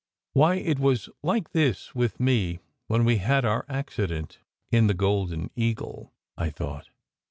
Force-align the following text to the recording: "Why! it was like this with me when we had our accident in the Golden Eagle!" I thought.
"Why! 0.33 0.55
it 0.55 0.79
was 0.79 1.09
like 1.21 1.51
this 1.51 1.93
with 1.93 2.19
me 2.19 2.57
when 2.87 3.05
we 3.05 3.17
had 3.17 3.45
our 3.45 3.67
accident 3.69 4.39
in 4.71 4.87
the 4.87 4.95
Golden 4.95 5.51
Eagle!" 5.55 6.11
I 6.35 6.49
thought. 6.49 6.87